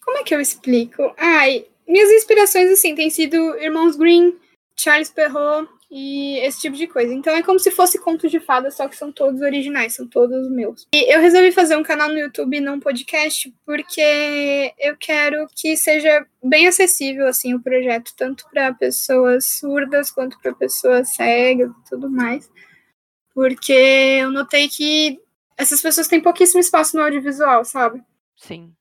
[0.03, 1.13] Como é que eu explico?
[1.17, 4.37] Ai, minhas inspirações assim têm sido Irmãos Green,
[4.75, 7.13] Charles Perrault, e esse tipo de coisa.
[7.13, 10.49] Então é como se fosse contos de fadas, só que são todos originais, são todos
[10.49, 10.87] meus.
[10.93, 15.47] E eu resolvi fazer um canal no YouTube e não um podcast porque eu quero
[15.55, 21.71] que seja bem acessível assim o projeto, tanto para pessoas surdas quanto para pessoas cegas
[21.71, 22.49] e tudo mais.
[23.33, 23.73] Porque
[24.21, 25.19] eu notei que
[25.57, 28.01] essas pessoas têm pouquíssimo espaço no audiovisual, sabe?
[28.37, 28.73] Sim.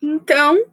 [0.00, 0.64] Então,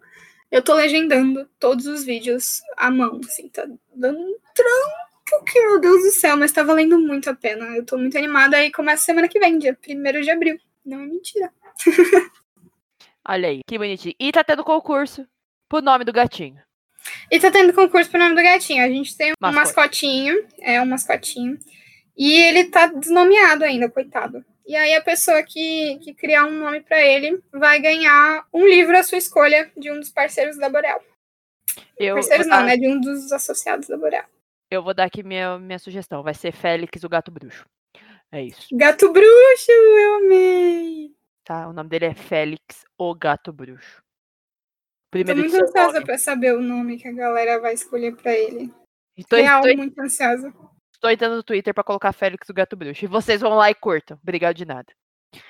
[0.51, 5.79] eu tô legendando todos os vídeos à mão, assim, tá dando um trampo porque, meu
[5.79, 7.65] Deus do céu, mas tá valendo muito a pena.
[7.75, 10.59] Eu tô muito animada e começa semana que vem, dia 1 de abril.
[10.85, 11.51] Não é mentira.
[13.27, 14.15] Olha aí, que bonitinho.
[14.19, 15.27] E tá tendo concurso
[15.69, 16.61] pro nome do gatinho.
[17.31, 18.83] E tá tendo concurso pro nome do gatinho.
[18.83, 19.65] A gente tem um Mascote.
[19.65, 20.47] mascotinho.
[20.59, 21.57] É, um mascotinho.
[22.17, 24.43] E ele tá desnomeado ainda, coitado.
[24.67, 28.97] E aí a pessoa que, que criar um nome para ele vai ganhar um livro
[28.97, 31.01] à sua escolha de um dos parceiros da Boreal.
[31.97, 32.77] Eu, parceiros não, né?
[32.77, 34.25] De um dos associados da Boreal.
[34.71, 36.23] Eu vou dar aqui minha, minha sugestão.
[36.23, 37.65] Vai ser Félix, o gato bruxo.
[38.31, 38.69] É isso.
[38.71, 41.13] Gato bruxo, eu amei.
[41.43, 44.01] Tá, o nome dele é Félix, o gato bruxo.
[45.11, 48.73] Primeiro Tô muito ansiosa pra saber o nome que a galera vai escolher pra ele.
[49.17, 50.53] Estou, Real, estou, muito ansiosa.
[50.93, 53.03] Estou entrando no Twitter pra colocar Félix, o gato bruxo.
[53.03, 54.17] E vocês vão lá e curtam.
[54.23, 54.87] Obrigado de nada.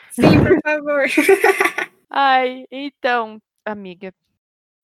[0.09, 1.03] Sim, por favor.
[2.09, 4.11] Ai, então, amiga.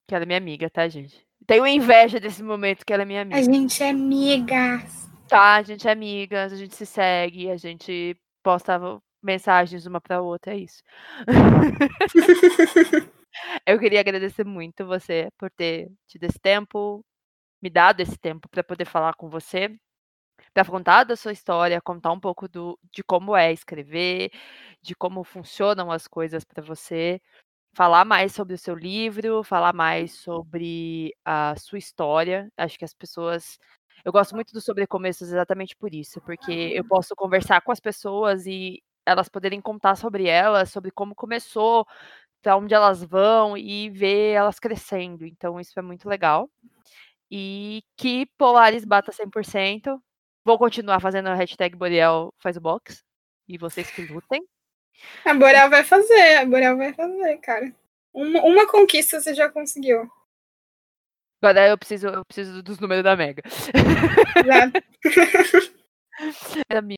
[0.08, 1.27] Que ela é minha amiga, tá, gente?
[1.48, 3.40] Tenho inveja desse momento que ela é minha amiga.
[3.40, 5.10] A gente é amigas.
[5.30, 8.78] Tá, a gente é amigas, a gente se segue, a gente posta
[9.24, 10.84] mensagens uma pra outra, é isso.
[13.66, 17.02] Eu queria agradecer muito você por ter tido esse tempo,
[17.62, 19.74] me dado esse tempo para poder falar com você,
[20.54, 24.32] para contar da sua história, contar um pouco do, de como é escrever,
[24.82, 27.22] de como funcionam as coisas para você
[27.78, 32.52] falar mais sobre o seu livro, falar mais sobre a sua história.
[32.58, 33.60] Acho que as pessoas.
[34.04, 38.48] Eu gosto muito do sobrecomeços exatamente por isso, porque eu posso conversar com as pessoas
[38.48, 41.86] e elas poderem contar sobre elas, sobre como começou,
[42.42, 45.24] para onde elas vão e ver elas crescendo.
[45.24, 46.50] Então, isso é muito legal.
[47.30, 50.02] E que Polaris bata 100%.
[50.44, 53.04] Vou continuar fazendo a hashtag Boreal faz o box.
[53.48, 54.42] E vocês que lutem.
[55.26, 57.74] A Boreal vai fazer, a Boreal vai fazer, cara.
[58.14, 60.10] Uma, uma conquista você já conseguiu.
[61.42, 63.44] Agora eu preciso, eu preciso dos números da Mega.
[66.70, 66.98] Amiga,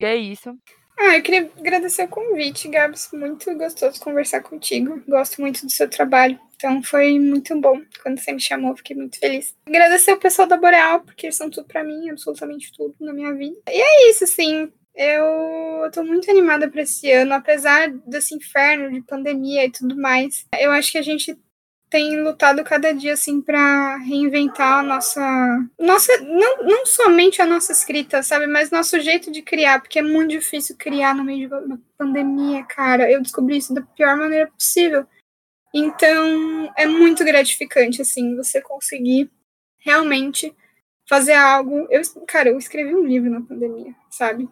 [0.00, 0.56] é isso.
[0.96, 3.08] Ah, eu queria agradecer o convite, Gabs.
[3.12, 5.02] Muito gostoso conversar contigo.
[5.08, 6.38] Gosto muito do seu trabalho.
[6.54, 7.80] Então foi muito bom.
[8.02, 9.56] Quando você me chamou, fiquei muito feliz.
[9.66, 13.34] Agradecer o pessoal da Boreal, porque eles são tudo para mim, absolutamente tudo na minha
[13.34, 13.56] vida.
[13.66, 14.70] E é isso, assim.
[14.94, 20.46] Eu tô muito animada para esse ano, apesar desse inferno de pandemia e tudo mais.
[20.58, 21.38] Eu acho que a gente
[21.90, 25.20] tem lutado cada dia assim para reinventar a nossa
[25.76, 30.02] nossa não, não somente a nossa escrita, sabe, mas nosso jeito de criar, porque é
[30.02, 33.10] muito difícil criar no meio de uma pandemia, cara.
[33.10, 35.04] Eu descobri isso da pior maneira possível.
[35.74, 39.30] Então, é muito gratificante assim você conseguir
[39.78, 40.54] realmente
[41.08, 41.86] fazer algo.
[41.90, 44.48] Eu, cara, eu escrevi um livro na pandemia, sabe?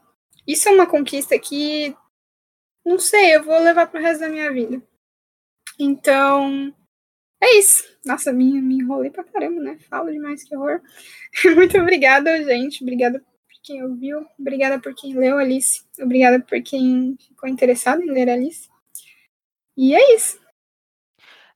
[0.48, 1.94] Isso é uma conquista que
[2.82, 4.82] não sei, eu vou levar pro resto da minha vida.
[5.78, 6.74] Então,
[7.38, 7.84] é isso.
[8.02, 9.78] Nossa, me, me enrolei pra caramba, né?
[9.90, 10.80] Falo demais, que horror.
[11.54, 12.82] Muito obrigada, gente.
[12.82, 14.26] Obrigada por quem ouviu.
[14.38, 15.84] Obrigada por quem leu Alice.
[16.00, 18.70] Obrigada por quem ficou interessado em ler Alice.
[19.76, 20.40] E é isso.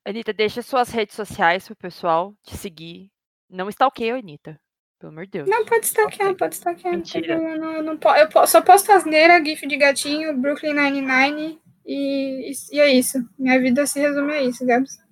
[0.04, 3.10] Anitta, deixa suas redes sociais pro pessoal te seguir.
[3.48, 4.60] Não stalkeia, Anitta.
[5.02, 5.48] Pelo amor de Deus.
[5.48, 6.94] Não, pode stalkear, pode stalkear.
[6.94, 7.34] Mentira.
[7.34, 12.78] Eu, não, não, não, eu só posto asneira, gif de gatinho, Brooklyn Nine-Nine e, e,
[12.78, 13.18] é isso.
[13.36, 15.02] Minha vida se resume a isso, Gabs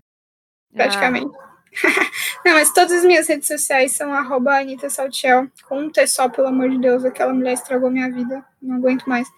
[0.73, 1.35] praticamente.
[1.37, 1.51] Ah.
[2.47, 6.29] Não, mas todas as minhas redes sociais são arroba Anitta Saltiel, com um T só,
[6.29, 9.29] pelo amor de Deus, aquela mulher estragou minha vida, não aguento mais.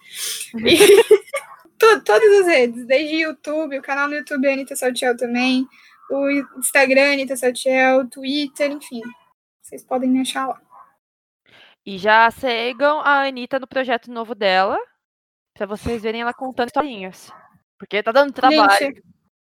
[0.55, 0.77] E,
[1.77, 5.67] to, todas as redes, desde YouTube, o canal no YouTube é Anitta Saltiel também,
[6.09, 9.01] o Instagram Anitta Saltiel, Twitter, enfim,
[9.73, 10.61] vocês podem me achar lá.
[11.85, 14.77] E já sigam a Anitta no projeto novo dela,
[15.53, 17.31] para vocês verem ela contando historinhas.
[17.77, 18.95] Porque tá dando trabalho.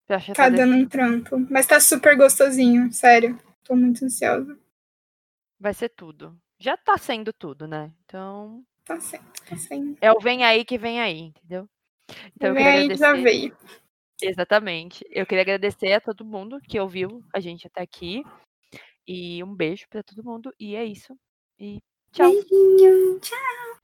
[0.09, 1.37] Gente, tá dando um trampo.
[1.49, 3.37] Mas tá super gostosinho, sério.
[3.63, 4.57] Tô muito ansiosa.
[5.59, 6.37] Vai ser tudo.
[6.57, 7.93] Já tá sendo tudo, né?
[8.05, 8.63] Então.
[8.85, 9.97] Tá sendo, tá sendo.
[10.01, 11.69] É o vem aí que vem aí, entendeu?
[12.35, 13.55] Então, vem aí que já veio.
[14.21, 15.05] Exatamente.
[15.09, 18.23] Eu queria agradecer a todo mundo que ouviu a gente até aqui.
[19.07, 20.53] E um beijo para todo mundo.
[20.59, 21.17] E é isso.
[21.59, 21.81] E
[22.11, 22.31] tchau.
[22.31, 23.19] Beijinho.
[23.19, 23.82] Tchau.